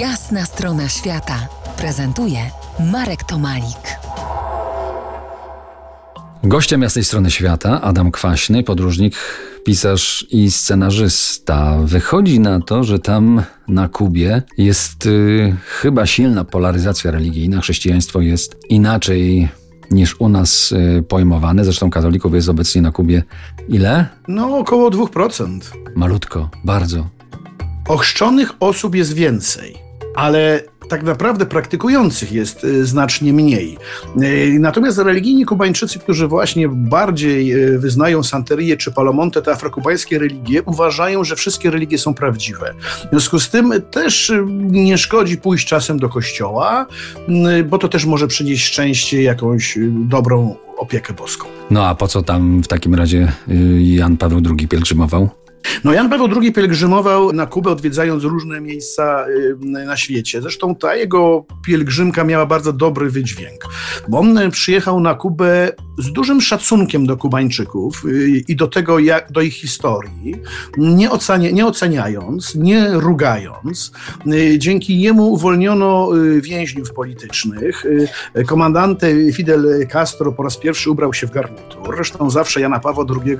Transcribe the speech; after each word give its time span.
Jasna 0.00 0.44
strona 0.44 0.88
świata 0.88 1.48
prezentuje 1.78 2.38
Marek 2.92 3.24
Tomalik. 3.24 3.98
Gościem 6.44 6.82
jasnej 6.82 7.04
strony 7.04 7.30
świata 7.30 7.80
Adam 7.82 8.10
Kwaśny, 8.10 8.62
podróżnik, 8.62 9.14
pisarz 9.64 10.26
i 10.30 10.50
scenarzysta. 10.50 11.78
Wychodzi 11.84 12.40
na 12.40 12.60
to, 12.60 12.84
że 12.84 12.98
tam 12.98 13.42
na 13.68 13.88
Kubie 13.88 14.42
jest 14.58 15.06
y, 15.06 15.56
chyba 15.66 16.06
silna 16.06 16.44
polaryzacja 16.44 17.10
religijna. 17.10 17.60
Chrześcijaństwo 17.60 18.20
jest 18.20 18.56
inaczej 18.68 19.48
niż 19.90 20.20
u 20.20 20.28
nas 20.28 20.72
y, 20.72 21.02
pojmowane. 21.08 21.64
Zresztą 21.64 21.90
katolików 21.90 22.34
jest 22.34 22.48
obecnie 22.48 22.82
na 22.82 22.92
Kubie 22.92 23.22
ile? 23.68 24.06
No, 24.28 24.58
około 24.58 24.90
2%. 24.90 25.60
Malutko, 25.94 26.50
bardzo. 26.64 27.06
Ochrzczonych 27.88 28.52
osób 28.60 28.94
jest 28.94 29.12
więcej, 29.12 29.85
ale 30.16 30.62
tak 30.88 31.02
naprawdę 31.02 31.46
praktykujących 31.46 32.32
jest 32.32 32.64
y, 32.64 32.86
znacznie 32.86 33.32
mniej. 33.32 33.78
Y, 34.22 34.56
Natomiast 34.60 34.98
religijni 34.98 35.44
Kubańczycy, 35.44 35.98
którzy 35.98 36.28
właśnie 36.28 36.68
bardziej 36.68 37.54
y, 37.74 37.78
wyznają 37.78 38.22
Santerię 38.22 38.76
czy 38.76 38.92
Palomonte, 38.92 39.42
te 39.42 39.52
afrokubańskie 39.52 40.18
religie, 40.18 40.62
uważają, 40.62 41.24
że 41.24 41.36
wszystkie 41.36 41.70
religie 41.70 41.98
są 41.98 42.14
prawdziwe. 42.14 42.74
W 43.06 43.10
związku 43.10 43.38
z 43.38 43.50
tym 43.50 43.72
też 43.90 44.32
nie 44.70 44.98
szkodzi 44.98 45.36
pójść 45.36 45.68
czasem 45.68 45.98
do 45.98 46.08
kościoła, 46.08 46.86
bo 47.68 47.78
to 47.78 47.88
też 47.88 48.04
może 48.04 48.26
przynieść 48.26 48.64
szczęście, 48.64 49.22
jakąś 49.22 49.78
dobrą 49.90 50.54
opiekę 50.78 51.14
boską. 51.14 51.46
No 51.70 51.86
a 51.86 51.94
po 51.94 52.08
co 52.08 52.22
tam 52.22 52.62
w 52.62 52.68
takim 52.68 52.94
razie 52.94 53.32
Jan 53.78 54.16
Paweł 54.16 54.40
II 54.58 54.68
pielgrzymował? 54.68 55.28
No 55.84 55.92
Jan 55.92 56.10
Paweł 56.10 56.28
II 56.40 56.52
pielgrzymował 56.52 57.32
na 57.32 57.46
Kubę, 57.46 57.70
odwiedzając 57.70 58.24
różne 58.24 58.60
miejsca 58.60 59.26
y, 59.28 59.56
na 59.66 59.96
świecie. 59.96 60.42
Zresztą 60.42 60.74
ta 60.74 60.96
jego 60.96 61.44
pielgrzymka 61.66 62.24
miała 62.24 62.46
bardzo 62.46 62.72
dobry 62.72 63.10
wydźwięk, 63.10 63.64
bo 64.08 64.18
on 64.18 64.38
y, 64.38 64.50
przyjechał 64.50 65.00
na 65.00 65.14
Kubę 65.14 65.72
z 65.98 66.12
dużym 66.12 66.40
szacunkiem 66.40 67.06
do 67.06 67.16
Kubańczyków 67.16 68.04
y, 68.04 68.42
i 68.48 68.56
do 68.56 68.66
tego, 68.66 68.98
jak, 68.98 69.32
do 69.32 69.40
ich 69.40 69.54
historii, 69.54 70.34
nie, 70.78 71.10
ocenia, 71.10 71.50
nie 71.50 71.66
oceniając, 71.66 72.54
nie 72.54 72.90
rugając. 72.92 73.92
Y, 74.26 74.58
Dzięki 74.58 75.00
jemu 75.00 75.32
uwolniono 75.32 76.16
y, 76.16 76.40
więźniów 76.40 76.92
politycznych. 76.92 77.84
Komandante 78.46 79.32
Fidel 79.32 79.86
Castro 79.88 80.32
po 80.32 80.42
raz 80.42 80.56
pierwszy 80.56 80.90
ubrał 80.90 81.14
się 81.14 81.26
w 81.26 81.30
garnitur. 81.30 81.94
Zresztą 81.96 82.30
zawsze 82.30 82.60
Jana 82.60 82.80
Pawła 82.80 83.04
II 83.24 83.36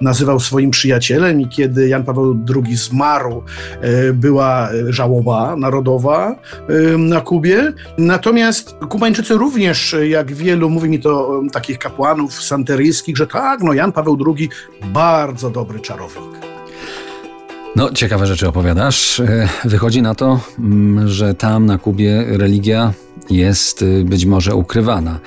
nazywał 0.00 0.40
swoim 0.40 0.70
przyjacielem 0.70 1.40
i 1.40 1.48
kiedy 1.48 1.88
Jan 1.88 2.04
Paweł 2.04 2.38
II 2.54 2.76
zmarł, 2.76 3.42
była 4.14 4.68
żałoba 4.88 5.56
narodowa 5.56 6.36
na 6.98 7.20
Kubie. 7.20 7.72
Natomiast 7.98 8.76
Kubańczycy 8.88 9.34
również, 9.34 9.96
jak 10.08 10.32
wielu, 10.32 10.70
mówi 10.70 10.88
mi 10.88 11.00
to 11.00 11.42
takich 11.52 11.78
kapłanów 11.96 12.42
santeryjskich, 12.42 13.16
że 13.16 13.26
tak, 13.26 13.62
no 13.62 13.72
Jan 13.72 13.92
Paweł 13.92 14.18
II 14.36 14.48
bardzo 14.84 15.50
dobry 15.50 15.80
czarownik. 15.80 16.46
No, 17.76 17.92
ciekawe 17.92 18.26
rzeczy 18.26 18.48
opowiadasz. 18.48 19.20
E, 19.20 19.48
Wychodzi 19.64 20.02
na 20.02 20.14
to, 20.14 20.40
mm, 20.58 21.08
że 21.08 21.34
tam 21.34 21.66
na 21.66 21.78
Kubie 21.78 22.24
religia 22.28 22.92
jest 23.30 23.82
y, 23.82 24.04
być 24.04 24.26
może 24.26 24.54
ukrywana. 24.54 25.18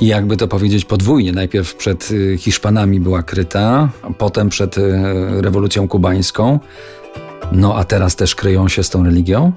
I 0.00 0.06
jakby 0.06 0.36
to 0.36 0.48
powiedzieć 0.48 0.84
podwójnie. 0.84 1.32
Najpierw 1.32 1.74
przed 1.74 2.10
y, 2.10 2.38
Hiszpanami 2.38 3.00
była 3.00 3.22
kryta, 3.22 3.88
potem 4.18 4.48
przed 4.48 4.78
y, 4.78 4.82
rewolucją 5.40 5.88
kubańską. 5.88 6.60
No 7.52 7.76
a 7.76 7.84
teraz 7.84 8.16
też 8.16 8.34
kryją 8.34 8.68
się 8.68 8.82
z 8.82 8.90
tą 8.90 9.04
religią? 9.04 9.52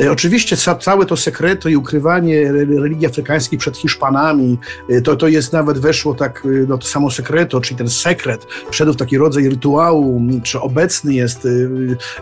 E, 0.00 0.10
Oczywiście 0.12 0.56
ca, 0.56 0.74
całe 0.74 1.06
to 1.06 1.16
sekreto 1.16 1.68
i 1.68 1.76
ukrywanie 1.76 2.40
re- 2.40 2.80
religii 2.80 3.06
afrykańskiej 3.06 3.58
przed 3.58 3.76
Hiszpanami, 3.76 4.58
e, 4.90 5.00
to, 5.00 5.16
to 5.16 5.28
jest 5.28 5.52
nawet 5.52 5.78
weszło 5.78 6.14
tak, 6.14 6.42
e, 6.44 6.48
no 6.68 6.78
to 6.78 6.86
samo 6.86 7.10
sekreto, 7.10 7.60
czyli 7.60 7.78
ten 7.78 7.88
sekret, 7.88 8.46
wszedł 8.70 8.92
w 8.92 8.96
taki 8.96 9.18
rodzaj 9.18 9.48
rytuału, 9.48 10.22
czy 10.42 10.60
obecny 10.60 11.14
jest 11.14 11.48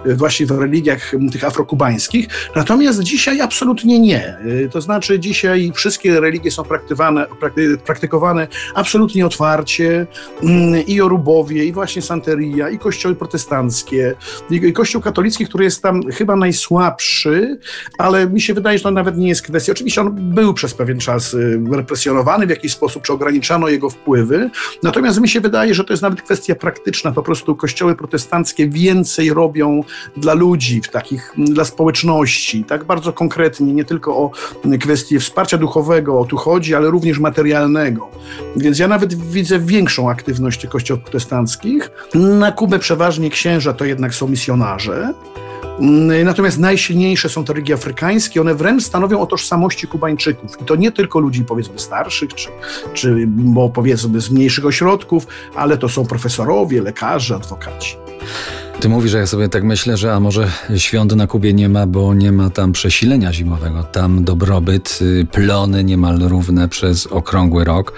właśnie 0.05 0.47
w 0.47 0.51
religiach 0.51 1.13
tych 1.33 1.45
afrokubańskich. 1.45 2.29
Natomiast 2.57 3.01
dzisiaj 3.01 3.41
absolutnie 3.41 4.01
nie. 4.01 4.37
To 4.71 4.81
znaczy 4.81 5.21
dzisiaj 5.21 5.73
wszystkie 5.75 6.21
religie 6.21 6.51
są 6.51 6.65
praktykowane, 6.65 7.27
prakty, 7.41 7.79
praktykowane 7.79 8.49
absolutnie 8.75 9.27
otwarcie 9.27 10.07
mm, 10.43 10.87
i 10.87 10.95
Jorubowie, 10.95 11.65
i 11.65 11.73
właśnie 11.73 12.03
Santeria, 12.03 12.69
i 12.71 12.79
kościoły 12.79 13.15
protestanckie, 13.15 14.15
i 14.51 14.73
kościół 14.73 15.03
katolicki, 15.03 15.47
który 15.47 15.65
jest 15.65 15.83
tam 15.83 16.03
chyba 16.13 16.37
najsłabszy, 16.37 17.30
ale 17.99 18.31
mi 18.31 18.41
się 18.41 18.55
wydaje, 18.55 18.79
że 18.79 18.85
to 18.85 18.91
nawet 18.91 19.17
nie 19.17 19.29
jest 19.29 19.43
kwestia. 19.43 19.73
Oczywiście 19.73 20.01
on 20.01 20.35
był 20.35 20.55
przez 20.55 20.75
pewien 20.75 20.99
czas 20.99 21.35
y, 21.35 21.61
represjonowany 21.73 22.47
w 22.47 22.51
jakiś 22.51 22.73
sposób, 22.73 23.03
czy 23.03 23.13
ograniczano 23.13 23.69
jego 23.69 23.91
wpływy, 23.91 24.51
natomiast 24.83 25.21
mi 25.21 25.29
się 25.29 25.41
wydaje, 25.41 25.75
że 25.75 25.85
to 25.85 25.93
jest 25.93 26.03
nawet 26.03 26.23
kwestia 26.23 26.55
praktyczna. 26.55 27.13
Po 27.13 27.23
prostu 27.23 27.57
kościoły 27.57 27.97
protestanckie 27.97 28.69
więcej 28.69 29.35
robią 29.35 29.85
dla 30.17 30.35
ludzi, 30.35 30.81
w 30.83 30.89
takich, 30.89 31.33
dla 31.39 31.65
społeczności, 31.65 32.65
tak 32.65 32.85
bardzo 32.85 33.13
konkretnie, 33.13 33.73
nie 33.73 33.85
tylko 33.85 34.17
o 34.17 34.31
kwestie 34.81 35.21
wsparcia 35.21 35.59
duchowego, 35.59 36.21
o 36.21 36.25
tu 36.25 36.37
chodzi, 36.37 36.75
ale 36.75 36.91
również 36.91 37.19
materialnego. 37.19 38.09
Więc 38.57 38.79
ja 38.79 38.89
nawet 38.89 39.15
widzę 39.15 39.59
większą 39.59 40.11
aktywność 40.11 40.67
kościołów 40.67 41.03
protestanckich. 41.03 41.91
Na 42.15 42.53
Kubę 42.53 42.79
przeważnie 42.79 43.31
księża 43.31 43.73
to 43.73 43.85
jednak 43.85 44.15
są 44.15 44.29
misjonarze. 44.29 45.15
Natomiast 46.25 46.59
najsilniejsze 46.59 47.29
są 47.29 47.45
te 47.45 47.53
religie 47.53 47.75
afrykańskie, 47.75 48.41
one 48.41 48.55
wręcz 48.55 48.83
stanowią 48.83 49.21
o 49.21 49.27
tożsamości 49.27 49.87
Kubańczyków. 49.87 50.63
I 50.63 50.65
to 50.65 50.77
nie 50.77 50.93
tylko 50.93 51.19
ludzi 51.19 51.45
powiedzmy 51.45 51.79
starszych, 51.79 52.35
czy, 52.35 52.49
czy 52.95 53.25
bo 53.27 53.69
powiedzmy 53.69 54.21
z 54.21 54.31
mniejszych 54.31 54.67
ośrodków, 54.67 55.27
ale 55.55 55.79
to 55.79 55.89
są 55.89 56.07
profesorowie, 56.07 56.83
lekarze, 56.83 57.35
adwokaci. 57.35 57.97
Ty 58.81 58.89
mówisz, 58.89 59.11
że 59.11 59.19
ja 59.19 59.27
sobie 59.27 59.49
tak 59.49 59.65
myślę, 59.65 59.97
że 59.97 60.15
a 60.15 60.21
może 60.21 60.51
świąt 60.77 61.17
na 61.17 61.27
Kubie 61.27 61.53
nie 61.53 61.69
ma, 61.69 61.87
bo 61.87 62.15
nie 62.15 62.33
ma 62.33 62.51
tam 62.51 62.73
przesilenia 62.73 63.33
zimowego. 63.33 63.85
Tam 63.85 64.25
dobrobyt, 64.25 64.99
y, 65.03 65.27
plony 65.33 65.85
niemal 65.85 66.19
równe 66.19 66.69
przez 66.69 67.07
okrągły 67.07 67.65
rok. 67.65 67.93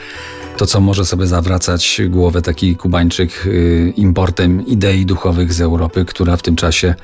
To, 0.57 0.67
co 0.67 0.81
może 0.81 1.05
sobie 1.05 1.27
zawracać 1.27 2.01
głowę 2.09 2.43
taki 2.43 2.77
Kubańczyk 2.77 3.47
y, 3.47 3.93
importem 3.97 4.67
idei 4.67 5.07
duchowych 5.07 5.53
z 5.53 5.61
Europy, 5.61 6.05
która 6.05 6.37
w 6.37 6.43
tym 6.43 6.57
czasie 6.57 6.95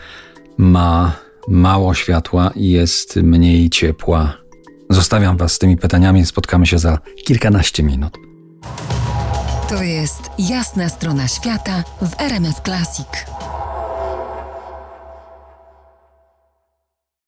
ma 0.59 1.13
mało 1.49 1.95
światła 1.95 2.51
i 2.55 2.71
jest 2.71 3.17
mniej 3.17 3.71
ciepła. 3.71 4.37
Zostawiam 4.91 5.37
Was 5.37 5.53
z 5.53 5.59
tymi 5.59 5.77
pytaniami, 5.77 6.27
spotkamy 6.27 6.67
się 6.67 6.79
za 6.79 6.99
kilkanaście 7.27 7.83
minut. 7.83 8.19
To 9.69 9.83
jest 9.83 10.23
Jasna 10.39 10.89
strona 10.89 11.29
świata 11.29 11.85
w 12.03 12.21
RMS 12.21 12.61
Classic. 12.65 13.38